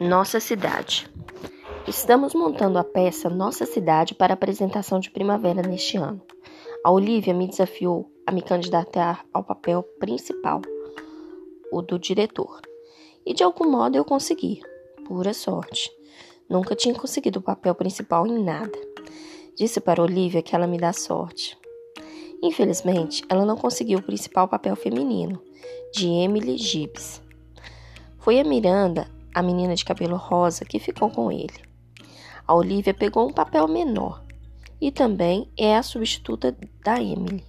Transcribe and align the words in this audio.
Nossa 0.00 0.38
cidade. 0.38 1.10
Estamos 1.84 2.32
montando 2.32 2.78
a 2.78 2.84
peça 2.84 3.28
Nossa 3.28 3.66
Cidade 3.66 4.14
para 4.14 4.34
apresentação 4.34 5.00
de 5.00 5.10
primavera 5.10 5.60
neste 5.60 5.96
ano. 5.96 6.22
A 6.84 6.92
Olivia 6.92 7.34
me 7.34 7.48
desafiou 7.48 8.08
a 8.24 8.30
me 8.30 8.40
candidatar 8.40 9.26
ao 9.34 9.42
papel 9.42 9.82
principal, 9.98 10.62
o 11.72 11.82
do 11.82 11.98
diretor. 11.98 12.60
E 13.26 13.34
de 13.34 13.42
algum 13.42 13.68
modo 13.68 13.96
eu 13.96 14.04
consegui. 14.04 14.60
Pura 15.04 15.34
sorte. 15.34 15.90
Nunca 16.48 16.76
tinha 16.76 16.94
conseguido 16.94 17.40
o 17.40 17.42
papel 17.42 17.74
principal 17.74 18.24
em 18.24 18.40
nada. 18.40 18.78
Disse 19.56 19.80
para 19.80 20.00
Olivia 20.00 20.42
que 20.42 20.54
ela 20.54 20.68
me 20.68 20.78
dá 20.78 20.92
sorte. 20.92 21.58
Infelizmente, 22.40 23.24
ela 23.28 23.44
não 23.44 23.56
conseguiu 23.56 23.98
o 23.98 24.02
principal 24.02 24.46
papel 24.46 24.76
feminino, 24.76 25.42
de 25.92 26.06
Emily 26.06 26.56
Gibbs. 26.56 27.20
Foi 28.16 28.38
a 28.38 28.44
Miranda 28.44 29.17
a 29.34 29.42
menina 29.42 29.74
de 29.74 29.84
cabelo 29.84 30.16
rosa 30.16 30.64
que 30.64 30.78
ficou 30.78 31.10
com 31.10 31.30
ele. 31.30 31.60
A 32.46 32.54
Olivia 32.54 32.94
pegou 32.94 33.28
um 33.28 33.32
papel 33.32 33.68
menor 33.68 34.24
e 34.80 34.90
também 34.90 35.48
é 35.56 35.76
a 35.76 35.82
substituta 35.82 36.56
da 36.82 37.00
Emily. 37.00 37.44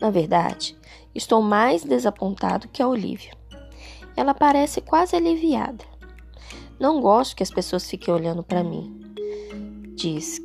Na 0.00 0.10
verdade, 0.10 0.76
estou 1.14 1.40
mais 1.40 1.84
desapontado 1.84 2.68
que 2.68 2.82
a 2.82 2.88
Olivia. 2.88 3.32
Ela 4.16 4.34
parece 4.34 4.80
quase 4.80 5.14
aliviada. 5.14 5.84
Não 6.80 7.00
gosto 7.00 7.36
que 7.36 7.42
as 7.42 7.50
pessoas 7.50 7.88
fiquem 7.88 8.12
olhando 8.12 8.42
para 8.42 8.64
mim. 8.64 9.14
Diz, 9.94 10.40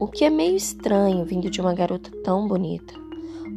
o 0.00 0.08
que 0.08 0.24
é 0.24 0.30
meio 0.30 0.56
estranho 0.56 1.24
vindo 1.24 1.48
de 1.48 1.60
uma 1.60 1.74
garota 1.74 2.10
tão 2.24 2.48
bonita. 2.48 2.94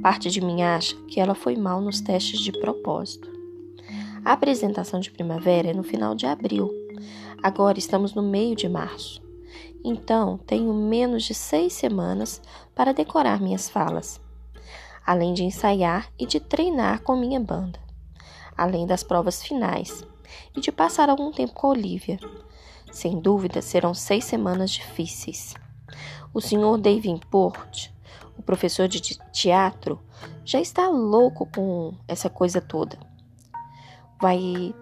Parte 0.02 0.30
de 0.30 0.42
mim 0.42 0.62
acha 0.62 0.96
que 1.08 1.20
ela 1.20 1.34
foi 1.34 1.56
mal 1.56 1.82
nos 1.82 2.02
testes 2.02 2.40
de 2.40 2.52
propósito. 2.52 3.41
A 4.24 4.34
apresentação 4.34 5.00
de 5.00 5.10
primavera 5.10 5.72
é 5.72 5.74
no 5.74 5.82
final 5.82 6.14
de 6.14 6.28
abril. 6.28 6.70
Agora 7.42 7.80
estamos 7.80 8.14
no 8.14 8.22
meio 8.22 8.56
de 8.56 8.70
março. 8.70 9.20
Então, 9.84 10.38
tenho 10.38 10.72
menos 10.76 11.24
de 11.24 11.34
seis 11.34 11.74
semanas 11.74 12.40
para 12.76 12.94
decorar 12.94 13.42
minhas 13.42 13.68
falas, 13.68 14.22
além 15.04 15.34
de 15.34 15.44
ensaiar 15.44 16.08
e 16.20 16.28
de 16.28 16.40
treinar 16.40 17.02
com 17.02 17.16
minha 17.16 17.40
banda, 17.40 17.80
além 18.56 18.86
das 18.86 19.02
provas 19.02 19.42
finais 19.42 20.06
e 20.56 20.62
de 20.62 20.72
passar 20.72 21.10
algum 21.10 21.32
tempo 21.32 21.54
com 21.54 21.68
a 21.68 21.72
Olivia. 21.72 22.20
Sem 22.92 23.20
dúvida, 23.20 23.60
serão 23.60 23.96
seis 23.96 24.24
semanas 24.26 24.70
difíceis. 24.70 25.56
O 26.32 26.40
senhor 26.40 26.78
Davenport, 26.78 27.90
o 28.38 28.44
professor 28.44 28.88
de 28.88 29.02
teatro, 29.32 30.00
já 30.46 30.62
está 30.62 30.88
louco 30.88 31.48
com 31.48 31.96
essa 32.08 32.30
coisa 32.30 32.62
toda 32.62 33.11
vai 34.22 34.76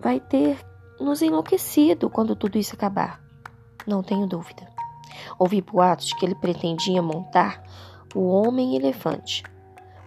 vai 0.00 0.20
ter 0.20 0.58
nos 1.00 1.22
enlouquecido 1.22 2.10
quando 2.10 2.36
tudo 2.36 2.58
isso 2.58 2.74
acabar. 2.74 3.20
Não 3.86 4.02
tenho 4.02 4.26
dúvida. 4.26 4.68
Ouvi 5.38 5.60
boatos 5.60 6.06
de 6.06 6.16
que 6.16 6.24
ele 6.24 6.34
pretendia 6.34 7.02
montar 7.02 7.62
o 8.14 8.28
Homem-Elefante, 8.28 9.42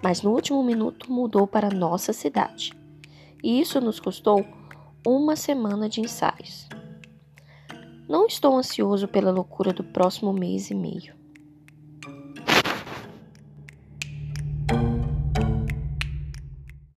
mas 0.04 0.22
no 0.22 0.32
último 0.32 0.64
minuto 0.64 1.12
mudou 1.12 1.48
para 1.48 1.70
nossa 1.70 2.14
cidade. 2.14 2.72
E 3.44 3.60
isso 3.60 3.82
nos 3.82 4.00
custou 4.00 4.46
uma 5.06 5.36
semana 5.36 5.90
de 5.90 6.02
ensaios. 6.02 6.68
Não 8.08 8.28
estou 8.28 8.56
ansioso 8.56 9.08
pela 9.08 9.32
loucura 9.32 9.74
do 9.74 9.84
próximo 9.84 10.32
mês 10.32 10.70
e 10.70 10.76
meio. 10.76 11.25